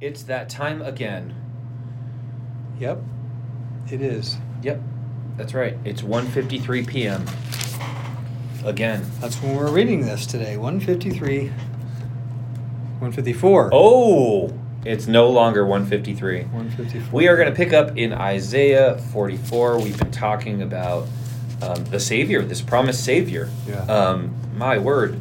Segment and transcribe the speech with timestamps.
[0.00, 1.34] It's that time again.
[2.78, 3.00] Yep,
[3.90, 4.36] it is.
[4.62, 4.80] Yep,
[5.36, 5.76] that's right.
[5.84, 7.24] It's 1:53 p.m.
[8.64, 9.04] Again.
[9.20, 10.56] That's when we're reading this today.
[10.56, 13.70] 153, 154.
[13.72, 14.52] Oh,
[14.84, 16.42] it's no longer 153.
[16.44, 17.08] 154.
[17.12, 19.78] We are going to pick up in Isaiah 44.
[19.78, 21.06] We've been talking about
[21.62, 23.48] um, the Savior, this promised Savior.
[23.68, 23.82] Yeah.
[23.82, 25.20] Um, my word,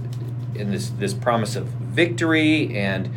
[0.56, 3.12] in this this promise of victory, and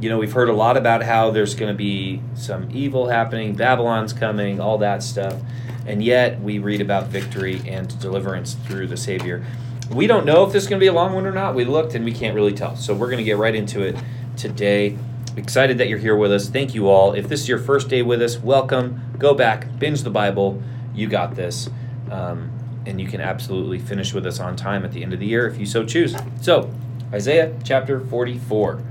[0.00, 3.54] you know we've heard a lot about how there's going to be some evil happening,
[3.54, 5.40] Babylon's coming, all that stuff,
[5.86, 9.44] and yet we read about victory and deliverance through the Savior.
[9.90, 11.54] We don't know if this is going to be a long one or not.
[11.54, 12.74] We looked and we can't really tell.
[12.74, 13.96] So we're going to get right into it
[14.36, 14.96] today.
[15.36, 16.48] Excited that you're here with us.
[16.48, 17.12] Thank you all.
[17.12, 19.02] If this is your first day with us, welcome.
[19.18, 20.62] Go back, binge the Bible.
[20.94, 21.68] You got this.
[22.10, 22.50] Um,
[22.86, 25.46] and you can absolutely finish with us on time at the end of the year
[25.46, 26.14] if you so choose.
[26.40, 26.72] So,
[27.12, 28.82] Isaiah chapter 44.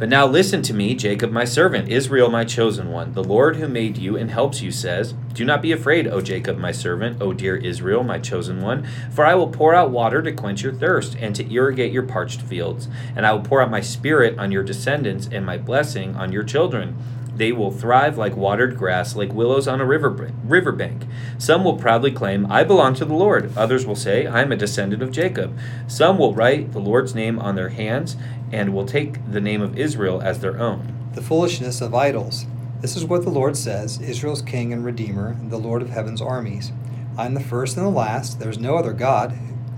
[0.00, 3.12] But now listen to me, Jacob, my servant, Israel, my chosen one.
[3.12, 6.56] The Lord who made you and helps you says, Do not be afraid, O Jacob,
[6.56, 10.32] my servant, O dear Israel, my chosen one, for I will pour out water to
[10.32, 12.88] quench your thirst and to irrigate your parched fields.
[13.14, 16.44] And I will pour out my spirit on your descendants and my blessing on your
[16.44, 16.96] children.
[17.40, 20.10] They will thrive like watered grass, like willows on a river
[20.44, 21.04] riverbank.
[21.38, 23.56] Some will proudly claim, I belong to the Lord.
[23.56, 25.58] Others will say, I am a descendant of Jacob.
[25.86, 28.16] Some will write the Lord's name on their hands
[28.52, 30.94] and will take the name of Israel as their own.
[31.14, 32.46] The foolishness of idols.
[32.80, 36.72] This is what the Lord says Israel's king and redeemer, the Lord of heaven's armies.
[37.18, 38.38] I am the first and the last.
[38.38, 39.32] There is no other God.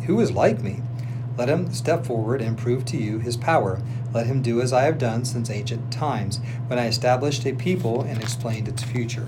[0.07, 0.83] Who is like me?
[1.37, 3.81] Let him step forward and prove to you his power.
[4.13, 8.03] Let him do as I have done since ancient times, when I established a people
[8.03, 9.27] and explained its future.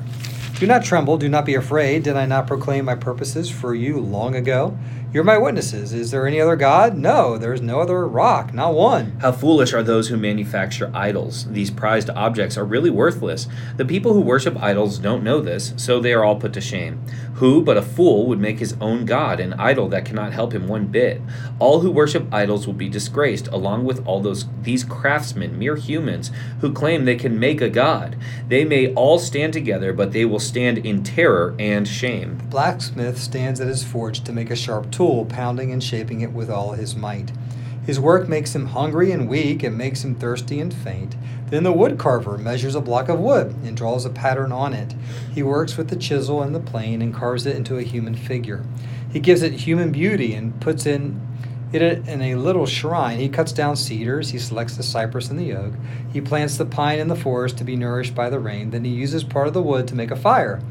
[0.60, 2.04] Do not tremble, do not be afraid.
[2.04, 4.78] Did I not proclaim my purposes for you long ago?
[5.14, 5.92] You're my witnesses.
[5.92, 6.98] Is there any other God?
[6.98, 9.16] No, there is no other rock, not one.
[9.20, 11.46] How foolish are those who manufacture idols.
[11.52, 13.46] These prized objects are really worthless.
[13.76, 17.00] The people who worship idols don't know this, so they are all put to shame.
[17.34, 20.66] Who but a fool would make his own God, an idol that cannot help him
[20.66, 21.20] one bit?
[21.60, 26.32] All who worship idols will be disgraced, along with all those these craftsmen, mere humans,
[26.60, 28.16] who claim they can make a God.
[28.48, 32.38] They may all stand together, but they will stand in terror and shame.
[32.38, 36.32] The blacksmith stands at his forge to make a sharp tool, pounding and shaping it
[36.32, 37.32] with all his might.
[37.86, 41.16] His work makes him hungry and weak, and makes him thirsty and faint.
[41.50, 44.94] Then the wood carver measures a block of wood and draws a pattern on it.
[45.34, 48.64] He works with the chisel and the plane and carves it into a human figure.
[49.12, 51.20] He gives it human beauty and puts in
[51.72, 53.18] it in a little shrine.
[53.18, 55.74] He cuts down cedars, he selects the cypress and the oak.
[56.12, 58.70] He plants the pine in the forest to be nourished by the rain.
[58.70, 60.62] Then he uses part of the wood to make a fire.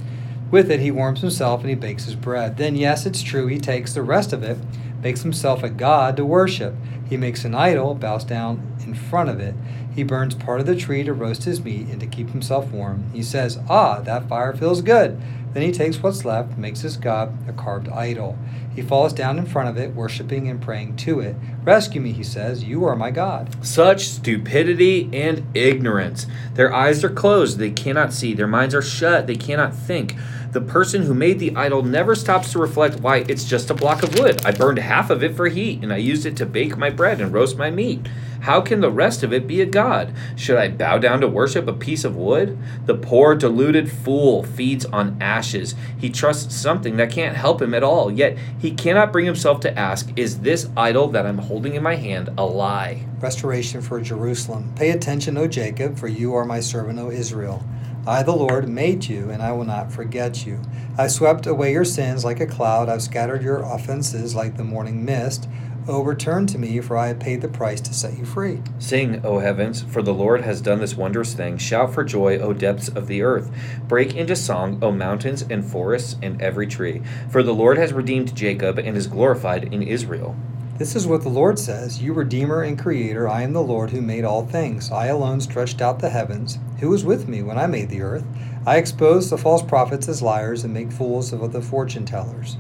[0.53, 2.57] With it, he warms himself and he bakes his bread.
[2.57, 4.59] Then, yes, it's true, he takes the rest of it,
[5.01, 6.75] makes himself a god to worship.
[7.09, 9.55] He makes an idol, bows down in front of it.
[9.95, 13.09] He burns part of the tree to roast his meat and to keep himself warm.
[13.13, 15.19] He says, Ah, that fire feels good.
[15.53, 18.37] Then he takes what's left, makes his god a carved idol.
[18.75, 21.35] He falls down in front of it, worshiping and praying to it.
[21.63, 23.63] Rescue me, he says, you are my God.
[23.65, 26.25] Such stupidity and ignorance.
[26.55, 28.33] Their eyes are closed, they cannot see.
[28.33, 30.15] Their minds are shut, they cannot think.
[30.53, 34.03] The person who made the idol never stops to reflect why it's just a block
[34.03, 34.45] of wood.
[34.45, 37.19] I burned half of it for heat, and I used it to bake my bread
[37.19, 38.07] and roast my meat.
[38.41, 40.13] How can the rest of it be a god?
[40.35, 42.55] Should I bow down to worship a piece of wood?
[42.85, 45.73] The poor, deluded fool feeds on ashes.
[45.97, 49.75] He trusts something that can't help him at all, yet he cannot bring himself to
[49.75, 53.07] ask, Is this idol that I'm holding in my hand a lie?
[53.19, 54.71] Restoration for Jerusalem.
[54.75, 57.63] Pay attention, O Jacob, for you are my servant, O Israel.
[58.05, 60.59] I, the Lord, made you, and I will not forget you.
[60.97, 62.89] I swept away your sins like a cloud.
[62.89, 65.47] I've scattered your offenses like the morning mist.
[65.87, 68.61] O return to me, for I have paid the price to set you free.
[68.77, 71.57] Sing, O heavens, for the Lord has done this wondrous thing.
[71.57, 73.49] Shout for joy, O depths of the earth.
[73.87, 77.01] Break into song, O mountains and forests and every tree.
[77.29, 80.35] For the Lord has redeemed Jacob and is glorified in Israel.
[80.79, 84.01] This is what the Lord says You Redeemer and Creator, I am the Lord who
[84.01, 84.89] made all things.
[84.89, 86.57] I alone stretched out the heavens.
[86.79, 88.25] Who was with me when I made the earth?
[88.65, 92.57] I expose the false prophets as liars and make fools of the fortune tellers.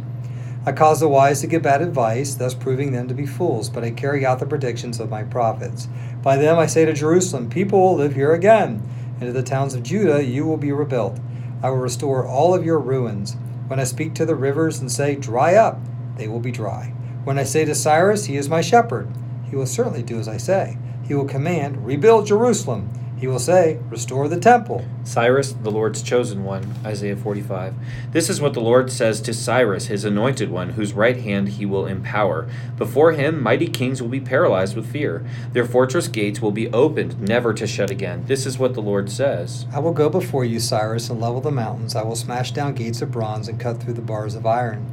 [0.63, 3.83] I cause the wise to give bad advice, thus proving them to be fools, but
[3.83, 5.87] I carry out the predictions of my prophets.
[6.21, 8.87] By them I say to Jerusalem, People will live here again,
[9.19, 11.19] and to the towns of Judah, You will be rebuilt.
[11.63, 13.37] I will restore all of your ruins.
[13.65, 15.79] When I speak to the rivers and say, Dry up,
[16.15, 16.93] they will be dry.
[17.23, 19.07] When I say to Cyrus, He is my shepherd,
[19.53, 20.79] he will certainly do as I say.
[21.07, 22.89] He will command, Rebuild Jerusalem.
[23.19, 24.83] He will say, Restore the temple.
[25.03, 27.75] Cyrus, the Lord's chosen one, Isaiah 45.
[28.11, 31.65] This is what the Lord says to Cyrus, his anointed one, whose right hand he
[31.65, 32.49] will empower.
[32.77, 35.25] Before him, mighty kings will be paralyzed with fear.
[35.53, 38.25] Their fortress gates will be opened, never to shut again.
[38.25, 39.67] This is what the Lord says.
[39.71, 41.95] I will go before you, Cyrus, and level the mountains.
[41.95, 44.85] I will smash down gates of bronze and cut through the bars of iron.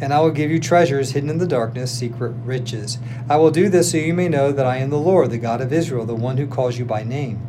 [0.00, 2.98] And I will give you treasures hidden in the darkness, secret riches.
[3.30, 5.60] I will do this so you may know that I am the Lord, the God
[5.60, 7.46] of Israel, the one who calls you by name.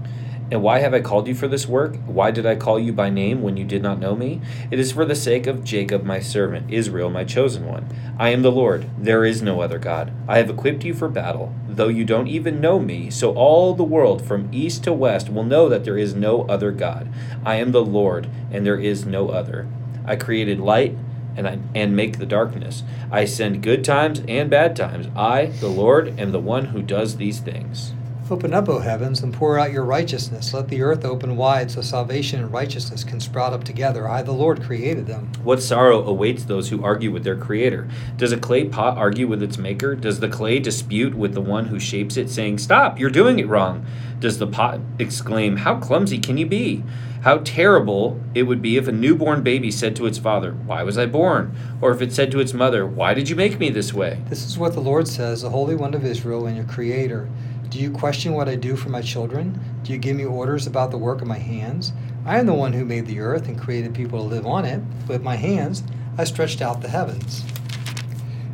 [0.50, 1.98] And why have I called you for this work?
[2.06, 4.40] Why did I call you by name when you did not know me?
[4.72, 7.86] It is for the sake of Jacob, my servant, Israel, my chosen one.
[8.18, 10.14] I am the Lord, there is no other God.
[10.26, 13.84] I have equipped you for battle, though you don't even know me, so all the
[13.84, 17.12] world from east to west will know that there is no other God.
[17.46, 19.68] I am the Lord, and there is no other.
[20.06, 20.98] I created light
[21.38, 22.84] and I, and make the darkness.
[23.12, 25.08] I send good times and bad times.
[25.16, 27.94] I, the Lord, am the one who does these things.
[28.30, 30.54] Open up, O heavens, and pour out your righteousness.
[30.54, 34.06] Let the earth open wide so salvation and righteousness can sprout up together.
[34.06, 35.32] I, the Lord, created them.
[35.44, 37.88] What sorrow awaits those who argue with their Creator?
[38.18, 39.96] Does a clay pot argue with its maker?
[39.96, 43.48] Does the clay dispute with the one who shapes it, saying, Stop, you're doing it
[43.48, 43.86] wrong?
[44.20, 46.84] Does the pot exclaim, How clumsy can you be?
[47.22, 50.98] How terrible it would be if a newborn baby said to its father, Why was
[50.98, 51.56] I born?
[51.80, 54.22] Or if it said to its mother, Why did you make me this way?
[54.28, 57.30] This is what the Lord says, the Holy One of Israel and your Creator.
[57.70, 59.60] Do you question what I do for my children?
[59.84, 61.92] Do you give me orders about the work of my hands?
[62.26, 64.82] I am the one who made the earth and created people to live on it.
[65.08, 65.84] With my hands,
[66.18, 67.44] I stretched out the heavens.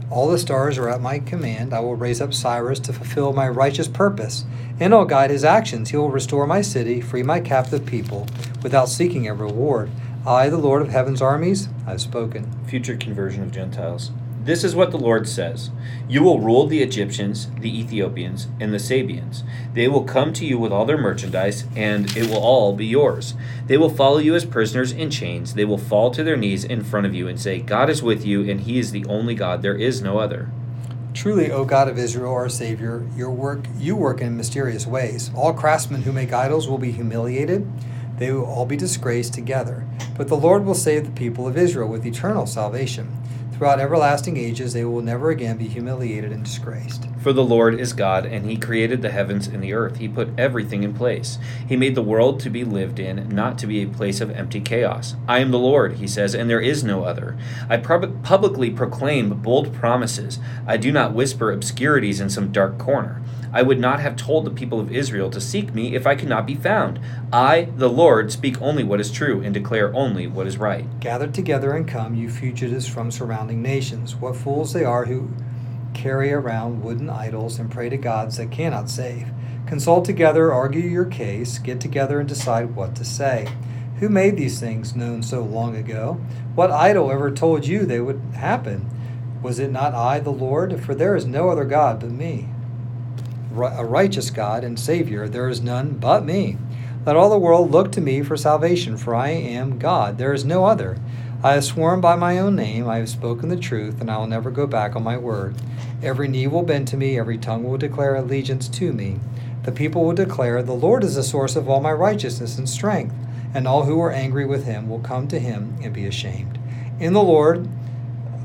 [0.10, 1.74] All the stars are at my command.
[1.74, 4.46] I will raise up Cyrus to fulfill my righteous purpose,
[4.80, 5.90] and I'll guide his actions.
[5.90, 8.28] He will restore my city, free my captive people,
[8.64, 9.92] without seeking a reward.
[10.26, 12.52] I, the Lord of heaven's armies, I've spoken.
[12.66, 14.12] Future conversion of Gentiles.
[14.44, 15.72] This is what the Lord says
[16.08, 19.44] You will rule the Egyptians, the Ethiopians, and the Sabeans.
[19.74, 23.36] They will come to you with all their merchandise, and it will all be yours.
[23.68, 25.54] They will follow you as prisoners in chains.
[25.54, 28.26] They will fall to their knees in front of you and say, God is with
[28.26, 29.62] you, and He is the only God.
[29.62, 30.50] There is no other.
[31.14, 35.30] Truly, O God of Israel, our Savior, your work you work in mysterious ways.
[35.36, 37.66] All craftsmen who make idols will be humiliated.
[38.18, 39.86] They will all be disgraced together.
[40.18, 43.16] But the Lord will save the people of Israel with eternal salvation.
[43.64, 47.08] Throughout everlasting ages, they will never again be humiliated and disgraced.
[47.22, 50.00] For the Lord is God, and He created the heavens and the earth.
[50.00, 51.40] He put everything in place.
[51.66, 54.60] He made the world to be lived in, not to be a place of empty
[54.60, 55.16] chaos.
[55.30, 57.38] I am the Lord, He says, and there is no other.
[57.70, 60.40] I pub- publicly proclaim bold promises.
[60.68, 63.22] I do not whisper obscurities in some dark corner.
[63.56, 66.28] I would not have told the people of Israel to seek me if I could
[66.28, 67.00] not be found.
[67.32, 71.00] I, the Lord, speak only what is true and declare only what is right.
[71.00, 74.16] Gather together and come, you fugitives from surrounding nations.
[74.16, 75.30] What fools they are who
[75.94, 79.28] carry around wooden idols and pray to gods that cannot save.
[79.68, 83.48] Consult together, argue your case, get together and decide what to say.
[84.00, 86.14] Who made these things known so long ago?
[86.56, 88.90] What idol ever told you they would happen?
[89.44, 90.84] Was it not I, the Lord?
[90.84, 92.50] For there is no other God but me
[93.56, 96.58] a righteous God and Savior, there is none but me.
[97.06, 100.46] Let all the world look to me for salvation, for I am God, there is
[100.46, 100.98] no other.
[101.44, 104.28] I have sworn by my own name, I have spoken the truth, and I will
[104.28, 105.56] never go back on my word.
[106.02, 109.20] Every knee will bend to me, every tongue will declare allegiance to me.
[109.64, 113.16] The people will declare, The Lord is the source of all my righteousness and strength,
[113.54, 116.58] and all who are angry with him will come to him and be ashamed.
[117.00, 117.68] In the Lord,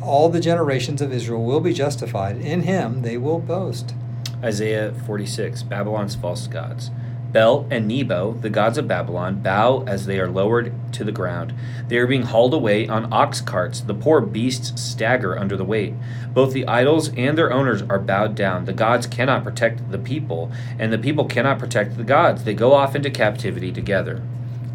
[0.03, 2.39] all the generations of Israel will be justified.
[2.39, 3.95] In him they will boast.
[4.43, 6.91] Isaiah 46 Babylon's false gods.
[7.33, 11.53] Bel and Nebo, the gods of Babylon, bow as they are lowered to the ground.
[11.89, 13.81] They are being hauled away on ox carts.
[13.81, 15.93] The poor beasts stagger under the weight.
[16.33, 18.65] Both the idols and their owners are bowed down.
[18.65, 22.45] The gods cannot protect the people, and the people cannot protect the gods.
[22.45, 24.23] They go off into captivity together.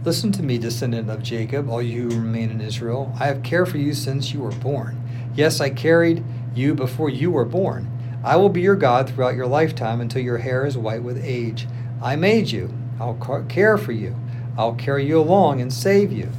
[0.03, 3.15] Listen to me, descendant of Jacob, all you who remain in Israel.
[3.19, 5.01] I have cared for you since you were born.
[5.33, 6.23] Yes, I carried
[6.53, 7.89] you before you were born.
[8.23, 11.67] I will be your God throughout your lifetime until your hair is white with age.
[12.01, 12.73] I made you.
[12.99, 13.15] I'll
[13.49, 14.15] care for you.
[14.57, 16.29] I'll carry you along and save you.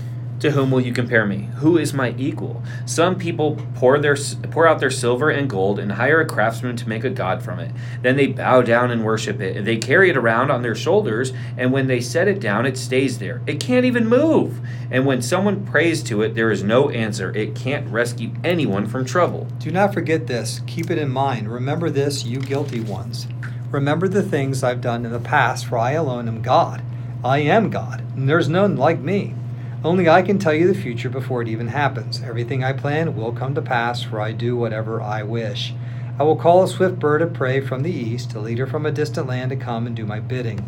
[0.40, 1.48] To whom will you compare me?
[1.56, 2.62] Who is my equal?
[2.84, 4.16] Some people pour their
[4.50, 7.60] pour out their silver and gold and hire a craftsman to make a god from
[7.60, 7.70] it.
[8.02, 9.64] Then they bow down and worship it.
[9.64, 13.18] They carry it around on their shoulders, and when they set it down, it stays
[13.18, 13.40] there.
[13.46, 14.60] It can't even move.
[14.90, 17.34] And when someone prays to it, there is no answer.
[17.34, 19.46] It can't rescue anyone from trouble.
[19.58, 20.60] Do not forget this.
[20.66, 21.50] Keep it in mind.
[21.50, 23.26] Remember this, you guilty ones.
[23.70, 26.82] Remember the things I've done in the past, for I alone am God.
[27.24, 29.34] I am God, and there's none like me.
[29.84, 32.22] Only I can tell you the future before it even happens.
[32.22, 35.74] Everything I plan will come to pass, for I do whatever I wish.
[36.18, 38.90] I will call a swift bird of prey from the east, a leader from a
[38.90, 40.66] distant land to come and do my bidding.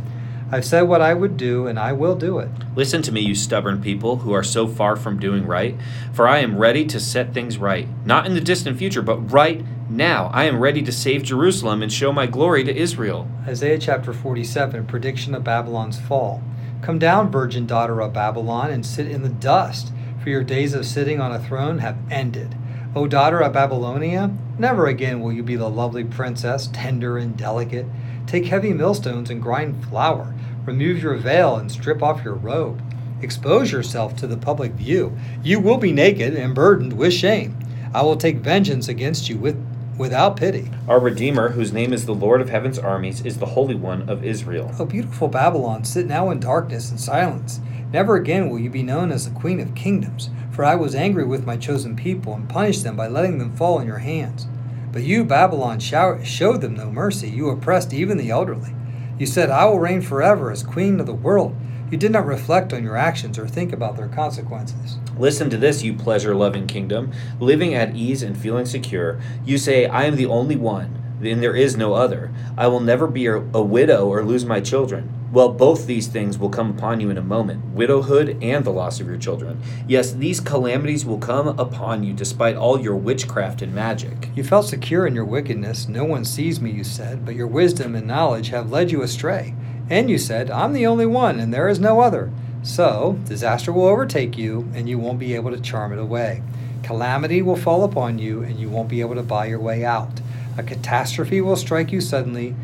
[0.52, 2.50] I've said what I would do, and I will do it.
[2.74, 5.76] Listen to me, you stubborn people who are so far from doing right,
[6.12, 9.64] for I am ready to set things right, not in the distant future, but right
[9.88, 10.30] now.
[10.34, 13.26] I am ready to save Jerusalem and show my glory to Israel.
[13.46, 16.42] Isaiah chapter 47, prediction of Babylon's fall.
[16.82, 19.92] Come down, virgin daughter of Babylon, and sit in the dust,
[20.22, 22.54] for your days of sitting on a throne have ended.
[22.94, 27.86] O daughter of Babylonia, never again will you be the lovely princess, tender and delicate.
[28.26, 30.34] Take heavy millstones and grind flour.
[30.64, 32.80] Remove your veil and strip off your robe.
[33.22, 35.16] Expose yourself to the public view.
[35.42, 37.58] You will be naked and burdened with shame.
[37.94, 39.56] I will take vengeance against you with,
[39.98, 40.70] without pity.
[40.88, 44.24] Our Redeemer, whose name is the Lord of heaven's armies, is the Holy One of
[44.24, 44.72] Israel.
[44.78, 47.60] O beautiful Babylon, sit now in darkness and silence.
[47.92, 51.24] Never again will you be known as the Queen of Kingdoms, for I was angry
[51.24, 54.46] with my chosen people and punished them by letting them fall in your hands.
[54.92, 57.28] But you, Babylon, showed them no mercy.
[57.28, 58.74] You oppressed even the elderly.
[59.18, 61.54] You said, I will reign forever as queen of the world.
[61.88, 64.98] You did not reflect on your actions or think about their consequences.
[65.16, 69.20] Listen to this, you pleasure loving kingdom, living at ease and feeling secure.
[69.44, 72.32] You say, I am the only one, and there is no other.
[72.58, 75.12] I will never be a, a widow or lose my children.
[75.32, 79.00] Well, both these things will come upon you in a moment widowhood and the loss
[79.00, 79.60] of your children.
[79.86, 84.30] Yes, these calamities will come upon you despite all your witchcraft and magic.
[84.34, 85.88] You felt secure in your wickedness.
[85.88, 89.54] No one sees me, you said, but your wisdom and knowledge have led you astray.
[89.88, 92.30] And you said, I'm the only one, and there is no other.
[92.62, 96.42] So, disaster will overtake you, and you won't be able to charm it away.
[96.82, 100.20] Calamity will fall upon you, and you won't be able to buy your way out.
[100.58, 102.56] A catastrophe will strike you suddenly,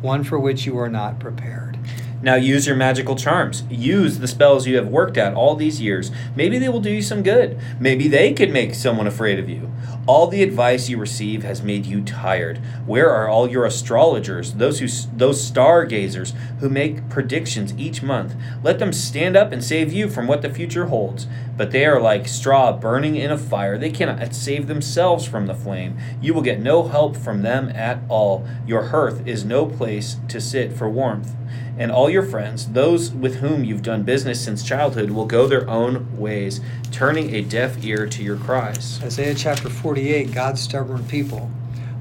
[0.00, 1.77] one for which you are not prepared.
[2.20, 3.62] Now use your magical charms.
[3.70, 6.10] Use the spells you have worked at all these years.
[6.34, 7.58] Maybe they will do you some good.
[7.78, 9.70] Maybe they could make someone afraid of you.
[10.04, 12.58] All the advice you receive has made you tired.
[12.86, 18.34] Where are all your astrologers, those who those stargazers who make predictions each month?
[18.64, 21.28] Let them stand up and save you from what the future holds.
[21.56, 23.78] But they are like straw burning in a fire.
[23.78, 25.98] They cannot save themselves from the flame.
[26.20, 28.48] You will get no help from them at all.
[28.66, 31.34] Your hearth is no place to sit for warmth
[31.78, 35.68] and all your friends, those with whom you've done business since childhood, will go their
[35.70, 39.00] own ways, turning a deaf ear to your cries.
[39.02, 41.50] Isaiah chapter 48 God's stubborn people.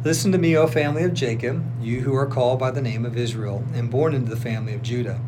[0.03, 3.17] Listen to me, O family of Jacob, you who are called by the name of
[3.17, 5.21] Israel, and born into the family of Judah.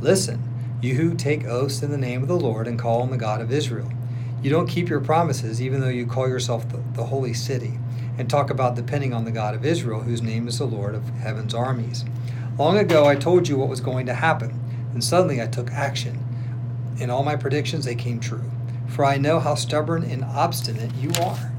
[0.00, 0.42] Listen,
[0.82, 3.40] you who take oaths in the name of the Lord and call on the God
[3.40, 3.90] of Israel.
[4.42, 7.78] You don't keep your promises, even though you call yourself the, the holy city,
[8.18, 11.08] and talk about depending on the God of Israel, whose name is the Lord of
[11.08, 12.04] heaven's armies.
[12.56, 14.60] Long ago, I told you what was going to happen,
[14.92, 16.24] and suddenly I took action.
[17.00, 18.48] In all my predictions, they came true.
[18.86, 21.52] For I know how stubborn and obstinate you are.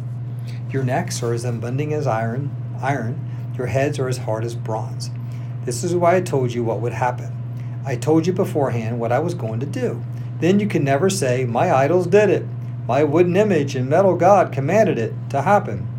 [0.70, 2.50] Your necks are as unbending as iron,
[2.82, 3.20] iron.
[3.58, 5.10] Your heads are as hard as bronze.
[5.66, 7.30] This is why I told you what would happen.
[7.86, 10.02] I told you beforehand what I was going to do.
[10.40, 12.46] Then you can never say, My idols did it.
[12.88, 15.90] My wooden image and metal god commanded it to happen.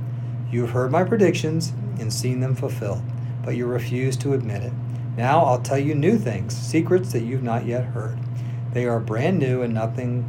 [0.51, 3.03] You have heard my predictions and seen them fulfilled,
[3.45, 4.73] but you refuse to admit it.
[5.17, 8.19] Now I'll tell you new things, secrets that you've not yet heard.
[8.73, 10.29] They are brand new and nothing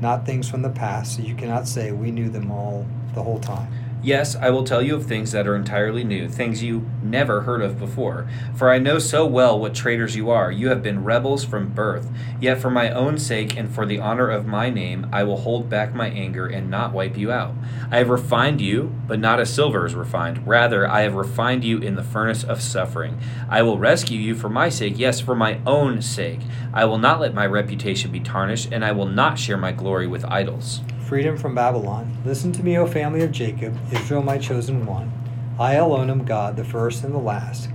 [0.00, 3.38] not things from the past, so you cannot say we knew them all the whole
[3.38, 3.72] time.
[4.04, 7.62] Yes, I will tell you of things that are entirely new, things you never heard
[7.62, 8.28] of before.
[8.56, 10.50] For I know so well what traitors you are.
[10.50, 12.10] You have been rebels from birth.
[12.40, 15.70] Yet for my own sake and for the honor of my name, I will hold
[15.70, 17.54] back my anger and not wipe you out.
[17.92, 20.48] I have refined you, but not as silver is refined.
[20.48, 23.20] Rather, I have refined you in the furnace of suffering.
[23.48, 26.40] I will rescue you for my sake, yes, for my own sake.
[26.74, 30.08] I will not let my reputation be tarnished, and I will not share my glory
[30.08, 30.80] with idols
[31.12, 32.16] freedom from Babylon.
[32.24, 35.12] Listen to me, O family of Jacob, Israel my chosen one.
[35.60, 37.68] I alone am God, the first and the last.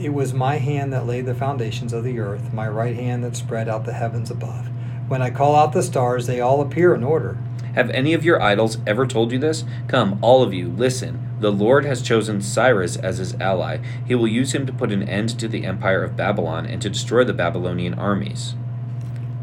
[0.00, 3.34] It was my hand that laid the foundations of the earth, my right hand that
[3.34, 4.68] spread out the heavens above.
[5.08, 7.38] When I call out the stars, they all appear in order.
[7.74, 9.64] Have any of your idols ever told you this?
[9.88, 11.28] Come, all of you, listen.
[11.40, 13.78] The Lord has chosen Cyrus as his ally.
[14.06, 16.90] He will use him to put an end to the empire of Babylon and to
[16.90, 18.54] destroy the Babylonian armies.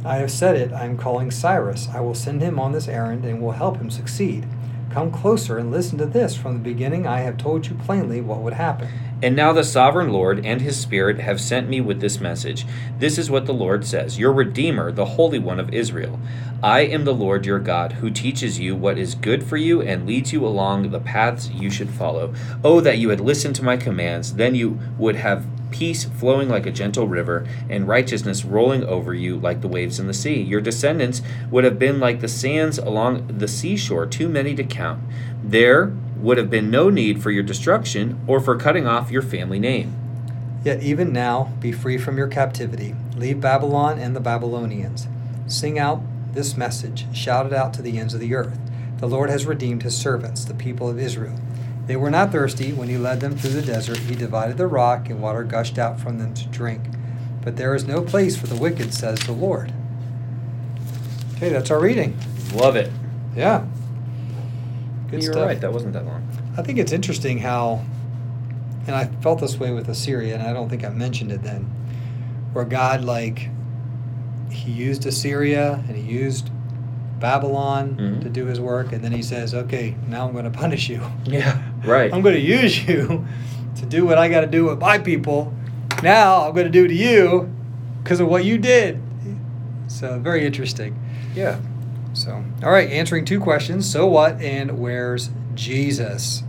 [0.07, 1.89] I have said it, I am calling Cyrus.
[1.93, 4.47] I will send him on this errand and will help him succeed.
[4.89, 6.33] Come closer and listen to this.
[6.33, 8.87] From the beginning, I have told you plainly what would happen.
[9.23, 12.67] And now the sovereign Lord and his Spirit have sent me with this message.
[12.99, 16.19] This is what the Lord says Your Redeemer, the Holy One of Israel.
[16.61, 20.05] I am the Lord your God, who teaches you what is good for you and
[20.05, 22.33] leads you along the paths you should follow.
[22.63, 26.65] Oh, that you had listened to my commands, then you would have peace flowing like
[26.65, 30.41] a gentle river, and righteousness rolling over you like the waves in the sea.
[30.41, 31.21] Your descendants
[31.51, 35.01] would have been like the sands along the seashore, too many to count.
[35.43, 39.59] There would have been no need for your destruction or for cutting off your family
[39.59, 39.95] name.
[40.63, 42.95] Yet even now, be free from your captivity.
[43.15, 45.07] Leave Babylon and the Babylonians.
[45.47, 46.01] Sing out
[46.33, 48.59] this message, shout it out to the ends of the earth.
[48.97, 51.39] The Lord has redeemed his servants, the people of Israel.
[51.85, 53.99] They were not thirsty when he led them through the desert.
[53.99, 56.81] He divided the rock, and water gushed out from them to drink.
[57.43, 59.71] But there is no place for the wicked, says the Lord.
[61.35, 62.17] Okay, that's our reading.
[62.53, 62.91] Love it.
[63.35, 63.65] Yeah.
[65.09, 65.47] Good You're stuff.
[65.47, 65.59] right.
[65.61, 66.27] That wasn't that long.
[66.57, 67.83] I think it's interesting how,
[68.87, 71.63] and I felt this way with Assyria, and I don't think I mentioned it then,
[72.53, 73.49] where God, like,
[74.51, 76.49] he used Assyria and he used
[77.19, 78.21] Babylon Mhm.
[78.21, 81.01] to do his work, and then he says, okay, now I'm going to punish you.
[81.25, 81.61] Yeah.
[81.85, 82.13] Right.
[82.13, 83.25] I'm going to use you
[83.77, 85.53] to do what I got to do with my people.
[86.03, 87.51] Now I'm going to do to you
[88.03, 89.01] because of what you did.
[89.87, 90.97] So, very interesting.
[91.35, 91.59] yeah.
[92.17, 93.89] So, all right, answering two questions.
[93.89, 96.41] So what and where's Jesus?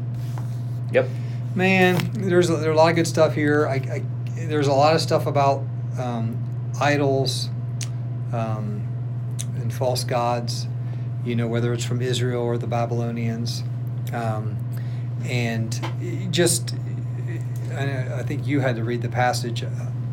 [0.93, 1.09] Yep.
[1.55, 3.67] Man, there's a, there's a lot of good stuff here.
[3.67, 4.03] I, I
[4.47, 5.63] there's a lot of stuff about
[5.99, 6.43] um,
[6.81, 7.51] idols
[8.33, 8.89] um,
[9.57, 10.67] and false gods.
[11.23, 13.63] You know, whether it's from Israel or the Babylonians,
[14.15, 14.57] um,
[15.25, 15.79] and
[16.31, 16.75] just
[17.73, 19.65] I, I think you had to read the passage.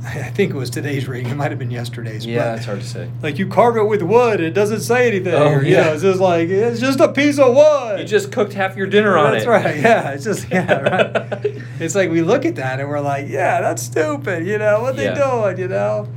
[0.05, 1.31] I think it was today's reading.
[1.31, 2.25] It might have been yesterday's.
[2.25, 2.51] Yeah.
[2.51, 3.09] but- It's hard to say.
[3.23, 5.33] like you carve it with wood, it doesn't say anything.
[5.33, 5.85] Oh, or, yeah.
[5.85, 7.99] know, it's just like it's just a piece of wood.
[7.99, 9.47] You just cooked half your dinner on That's it.
[9.47, 9.79] That's right.
[9.79, 11.61] Yeah, it's just yeah, right.
[11.79, 14.45] it's like we look at that and we're like, yeah, that's stupid.
[14.45, 15.15] You know what they Yeah.
[15.15, 15.57] doing?
[15.57, 16.07] You know,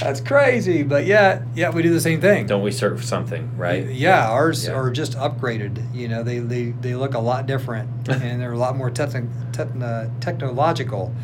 [0.00, 0.82] that's crazy.
[0.82, 2.46] But yet, yeah, we do the same thing.
[2.46, 3.86] Don't we serve something, right?
[3.88, 4.72] Yeah, ours Yeah.
[4.74, 5.94] are just upgraded.
[5.94, 9.28] You know, they they, they look a lot different and they're a lot more techn-
[9.52, 11.14] techn- uh, technological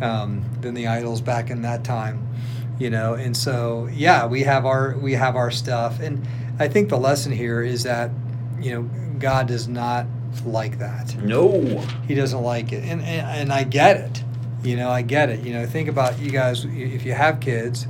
[0.00, 2.26] um, than the idols back in that time.
[2.78, 6.26] You know, and so yeah, we have our we have our stuff, and
[6.58, 8.10] I think the lesson here is that
[8.60, 8.82] you know
[9.18, 10.06] God does not
[10.44, 11.16] like that.
[11.16, 11.60] No.
[12.06, 14.24] He doesn't like it, and, and and I get it.
[14.62, 15.40] You know, I get it.
[15.40, 16.64] You know, think about you guys.
[16.64, 17.86] If you have kids,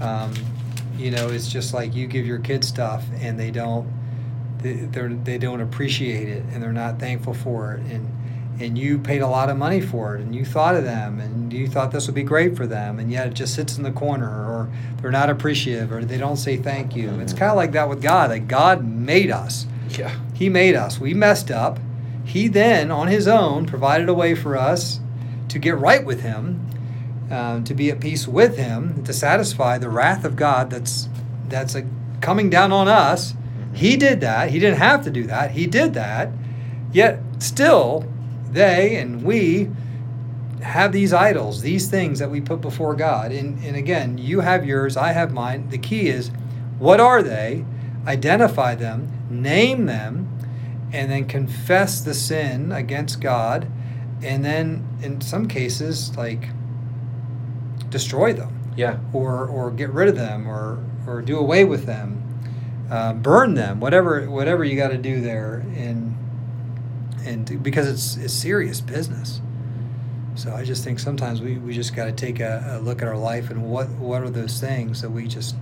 [0.00, 0.32] um,
[0.96, 3.88] you know, it's just like you give your kids stuff, and they don't,
[4.58, 8.08] they they're, they don't appreciate it, and they're not thankful for it, and
[8.60, 11.52] and you paid a lot of money for it, and you thought of them, and
[11.52, 13.92] you thought this would be great for them, and yet it just sits in the
[13.92, 17.10] corner, or they're not appreciative, or they don't say thank you.
[17.20, 18.30] It's kind of like that with God.
[18.30, 19.66] Like God made us.
[19.90, 20.14] Yeah.
[20.34, 20.98] He made us.
[20.98, 21.78] We messed up.
[22.24, 25.00] He then, on his own, provided a way for us
[25.48, 26.66] to get right with Him,
[27.30, 31.08] um, to be at peace with Him, to satisfy the wrath of God that's
[31.48, 31.82] that's uh,
[32.20, 33.34] coming down on us.
[33.72, 34.50] He did that.
[34.50, 35.52] He didn't have to do that.
[35.52, 36.30] He did that.
[36.92, 38.04] Yet still,
[38.52, 39.70] they and we
[40.62, 43.30] have these idols, these things that we put before God.
[43.32, 45.68] And, and again, you have yours, I have mine.
[45.70, 46.30] The key is
[46.78, 47.64] what are they?
[48.06, 50.28] Identify them, name them,
[50.92, 53.68] and then confess the sin against God.
[54.22, 56.48] And then in some cases, like
[57.90, 58.98] destroy them Yeah.
[59.12, 62.22] or, or get rid of them or, or do away with them,
[62.90, 65.64] uh, burn them, whatever, whatever you got to do there.
[65.76, 66.07] And,
[67.28, 69.40] and because it's, it's serious business.
[70.34, 73.08] So I just think sometimes we, we just got to take a, a look at
[73.08, 75.56] our life and what, what are those things that we just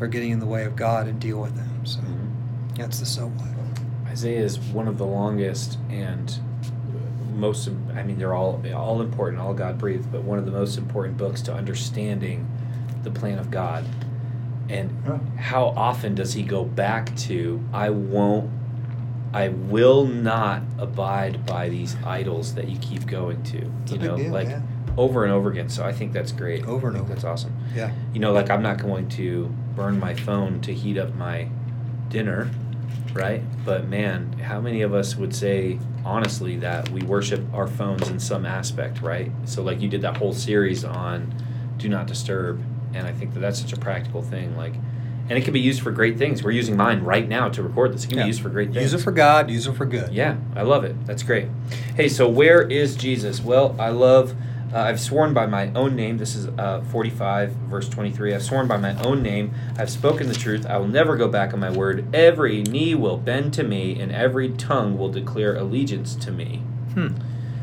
[0.00, 1.86] are getting in the way of God and deal with them.
[1.86, 2.76] So Mhm.
[2.76, 3.48] that's the so what.
[4.10, 6.32] Isaiah is one of the longest and
[7.34, 7.68] most.
[7.94, 11.16] I mean, they're all all important, all God breathed, but one of the most important
[11.16, 12.46] books to understanding
[13.02, 13.84] the plan of God.
[14.68, 14.90] And
[15.36, 18.50] how often does He go back to, "I won't,
[19.34, 24.16] I will not abide by these idols that you keep going to." It's you know,
[24.16, 24.62] deal, like yeah.
[24.96, 25.68] over and over again.
[25.68, 26.66] So I think that's great.
[26.66, 27.12] Over and over.
[27.12, 27.54] That's awesome.
[27.74, 27.92] Yeah.
[28.12, 31.48] You know, like I'm not going to burn my phone to heat up my
[32.08, 32.50] dinner,
[33.12, 33.42] right?
[33.64, 38.20] But man, how many of us would say honestly that we worship our phones in
[38.20, 39.30] some aspect, right?
[39.44, 41.34] So like you did that whole series on
[41.78, 42.62] do not disturb,
[42.94, 44.56] and I think that that's such a practical thing.
[44.56, 44.74] Like,
[45.28, 46.42] and it can be used for great things.
[46.42, 48.04] We're using mine right now to record this.
[48.04, 48.24] It can Yeah.
[48.24, 48.82] be used for great things.
[48.92, 50.12] Use it for God, use it for good.
[50.12, 50.94] Yeah, I love it.
[51.06, 51.46] That's great.
[51.96, 53.42] Hey, so where is Jesus?
[53.42, 54.34] Well, I love.
[54.72, 56.18] Uh, I've sworn by my own name.
[56.18, 58.34] This is uh, 45, verse 23.
[58.34, 59.52] I've sworn by my own name.
[59.78, 60.66] I've spoken the truth.
[60.66, 62.04] I will never go back on my word.
[62.12, 66.62] Every knee will bend to me, and every tongue will declare allegiance to me.
[66.94, 67.08] Hmm.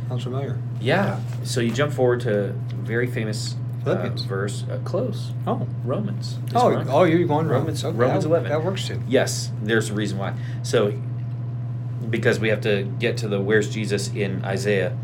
[0.07, 0.57] Sounds familiar.
[0.79, 1.19] Yeah.
[1.43, 4.21] So you jump forward to very famous uh, Philippians.
[4.23, 4.63] verse.
[4.69, 5.31] Uh, close.
[5.47, 5.67] Oh.
[5.83, 6.39] Romans.
[6.47, 7.99] is Oh, oh, you're going Romans- Romans.
[7.99, 8.49] Romans that, 11.
[8.49, 9.01] That works too.
[9.07, 10.33] Yes, there's a reason why.
[10.63, 10.93] So,
[12.09, 14.97] because we have to get to the where's Jesus in Isaiah.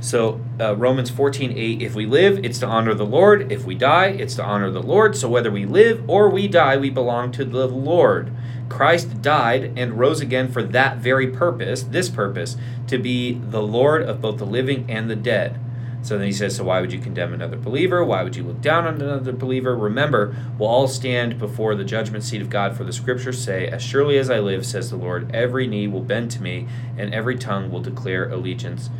[0.00, 3.52] So, uh, Romans 14, 8, if we live, it's to honor the Lord.
[3.52, 5.16] If we die, it's to honor the Lord.
[5.16, 8.32] So, whether we live or we die, we belong to the Lord.
[8.68, 12.56] Christ died and rose again for that very purpose, this purpose,
[12.88, 15.60] to be the Lord of both the living and the dead.
[16.02, 18.04] So then he says, So why would you condemn another believer?
[18.04, 19.76] Why would you look down on another believer?
[19.76, 23.82] Remember, we'll all stand before the judgment seat of God, for the scriptures say, As
[23.82, 26.66] surely as I live, says the Lord, every knee will bend to me,
[26.98, 28.90] and every tongue will declare allegiance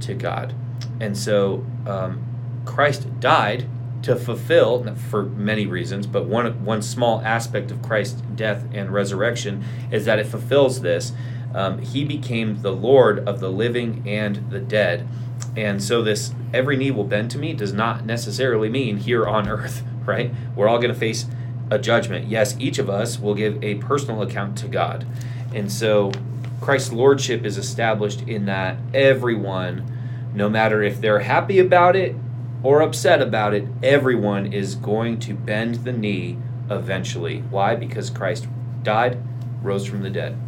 [0.00, 0.54] to God.
[1.00, 2.24] And so um,
[2.64, 3.66] Christ died
[4.02, 9.64] to fulfill, for many reasons, but one, one small aspect of Christ's death and resurrection
[9.90, 11.12] is that it fulfills this.
[11.54, 15.06] Um, he became the Lord of the living and the dead.
[15.56, 19.48] And so, this every knee will bend to me does not necessarily mean here on
[19.48, 20.32] earth, right?
[20.54, 21.26] We're all going to face
[21.70, 22.28] a judgment.
[22.28, 25.06] Yes, each of us will give a personal account to God.
[25.54, 26.12] And so,
[26.60, 32.14] Christ's lordship is established in that everyone, no matter if they're happy about it
[32.62, 36.36] or upset about it, everyone is going to bend the knee
[36.70, 37.40] eventually.
[37.50, 37.74] Why?
[37.74, 38.46] Because Christ
[38.82, 39.18] died,
[39.62, 40.38] rose from the dead.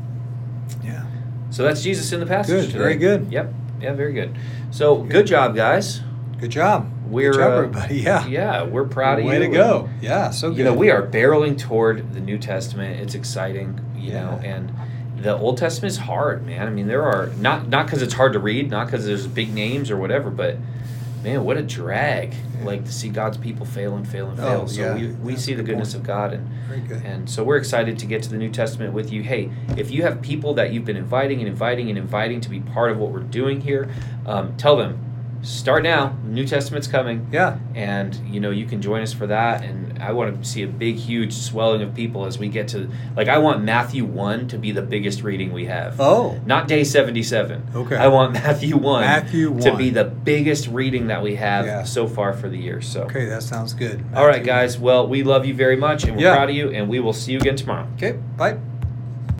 [0.83, 1.05] Yeah.
[1.51, 2.55] So that's Jesus in the passage.
[2.55, 2.79] Good, today.
[2.79, 3.33] very good.
[3.33, 3.55] Yep.
[3.81, 4.37] Yeah, very good.
[4.71, 6.01] So good, job, guys.
[6.39, 6.91] Good job.
[7.07, 7.97] We're good job, uh, everybody.
[8.01, 8.27] Yeah.
[8.27, 9.41] Yeah, we're proud of Way you.
[9.41, 9.91] to go.
[10.01, 10.31] Yeah.
[10.31, 10.59] So good.
[10.59, 13.01] You know, we are barreling toward the New Testament.
[13.01, 14.73] It's exciting, you know, and
[15.19, 16.67] the Old Testament is hard, man.
[16.67, 19.53] I mean, there are not not because it's hard to read, not because there's big
[19.53, 20.57] names or whatever, but
[21.23, 22.33] man, what a drag!
[22.59, 22.65] Yeah.
[22.65, 24.69] Like to see God's people fail and fail and Oh, fail.
[24.69, 24.95] so yeah.
[24.95, 26.03] we, we That's see the goodness point.
[26.03, 26.49] of God, and
[27.05, 29.23] and so we're excited to get to the New Testament with you.
[29.23, 32.61] Hey, if you have people that you've been inviting and inviting and inviting to be
[32.61, 33.89] part of what we're doing here,
[34.27, 34.99] um, tell them
[35.43, 36.17] start now.
[36.25, 37.59] New Testament's coming yeah.
[37.75, 40.67] and you know you can join us for that and i want to see a
[40.67, 44.59] big huge swelling of people as we get to like i want matthew 1 to
[44.59, 46.41] be the biggest reading we have Oh.
[46.47, 47.97] not day 77 Okay.
[47.97, 49.79] i want matthew 1 Matthew 1 to 1.
[49.79, 51.83] be the biggest reading that we have Yeah.
[51.85, 54.03] so far for the year so Okay, that sounds good.
[54.15, 56.35] all right guys well we love you very much and we're Yeah.
[56.37, 58.13] proud of you and we will see you again tomorrow Okay.
[58.37, 58.57] Bye.